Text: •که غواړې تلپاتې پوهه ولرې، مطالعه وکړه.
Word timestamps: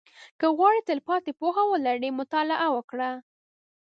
•که 0.39 0.47
غواړې 0.57 0.81
تلپاتې 0.89 1.31
پوهه 1.39 1.63
ولرې، 1.71 2.09
مطالعه 2.19 2.67
وکړه. 2.75 3.09